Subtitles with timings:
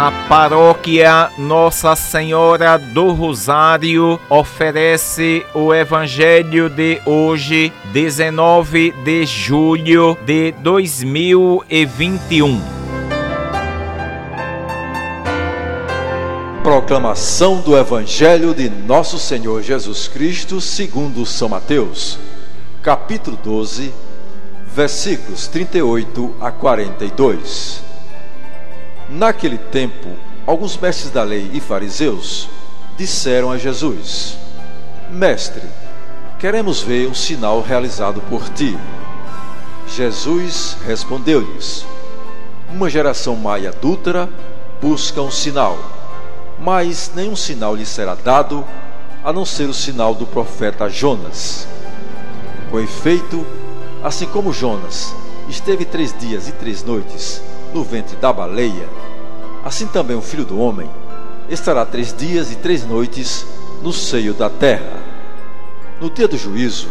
[0.00, 10.52] A paróquia Nossa Senhora do Rosário oferece o Evangelho de hoje, 19 de julho de
[10.62, 12.62] 2021.
[16.62, 22.20] Proclamação do Evangelho de Nosso Senhor Jesus Cristo, segundo São Mateus,
[22.84, 23.92] capítulo 12,
[24.64, 27.87] versículos 38 a 42.
[29.10, 30.10] Naquele tempo,
[30.46, 32.46] alguns mestres da lei e fariseus
[32.96, 34.36] disseram a Jesus:
[35.10, 35.62] Mestre,
[36.38, 38.76] queremos ver um sinal realizado por ti.
[39.88, 41.86] Jesus respondeu-lhes:
[42.70, 44.28] Uma geração má e adúltera
[44.80, 45.78] busca um sinal,
[46.60, 48.62] mas nenhum sinal lhe será dado
[49.24, 51.66] a não ser o sinal do profeta Jonas.
[52.70, 53.46] Com efeito,
[54.04, 55.14] assim como Jonas
[55.48, 57.40] esteve três dias e três noites
[57.72, 58.88] no ventre da baleia,
[59.64, 60.88] assim também o filho do homem
[61.48, 63.46] estará três dias e três noites
[63.82, 64.98] no seio da terra.
[66.00, 66.88] No dia do juízo,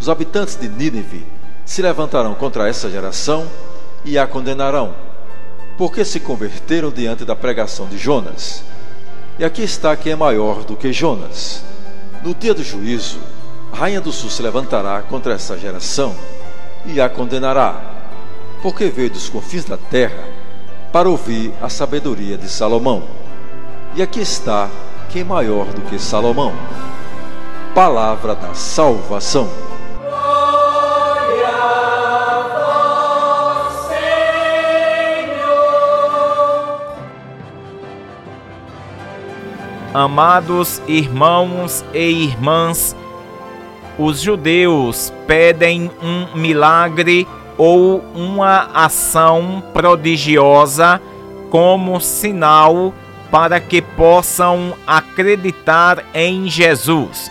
[0.00, 1.26] os habitantes de Nínive
[1.64, 3.46] se levantarão contra essa geração
[4.04, 4.94] e a condenarão,
[5.76, 8.64] porque se converteram diante da pregação de Jonas.
[9.38, 11.62] E aqui está quem é maior do que Jonas.
[12.24, 13.18] No dia do juízo,
[13.72, 16.16] a rainha do sul se levantará contra essa geração
[16.86, 17.87] e a condenará
[18.62, 20.24] porque veio dos confins da terra
[20.92, 23.04] para ouvir a sabedoria de Salomão.
[23.94, 24.68] E aqui está
[25.10, 26.52] quem maior do que Salomão.
[27.74, 29.48] Palavra da salvação.
[39.94, 42.94] Amados irmãos e irmãs,
[43.98, 47.26] os judeus pedem um milagre
[47.58, 51.02] ou uma ação prodigiosa
[51.50, 52.94] como sinal
[53.30, 57.30] para que possam acreditar em Jesus.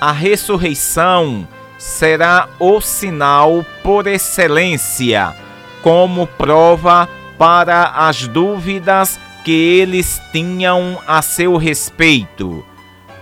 [0.00, 5.34] A ressurreição será o sinal por excelência,
[5.82, 12.64] como prova para as dúvidas que eles tinham a seu respeito.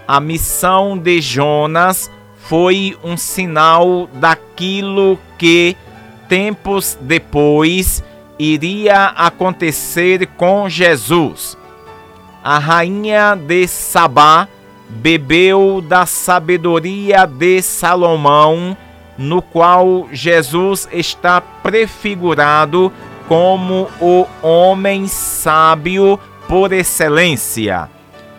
[0.07, 5.77] A missão de Jonas foi um sinal daquilo que
[6.31, 8.05] tempos depois
[8.39, 11.59] iria acontecer com Jesus.
[12.43, 14.49] A rainha de Sabá
[14.89, 18.77] bebeu da sabedoria de Salomão,
[19.19, 22.93] no qual Jesus está prefigurado
[23.29, 27.91] como o homem sábio por excelência.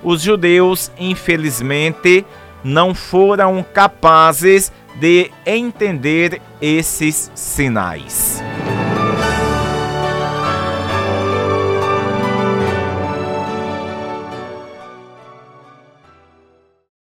[0.02, 2.26] Os judeus, infelizmente,
[2.64, 8.51] não foram capazes de entender esses sinais.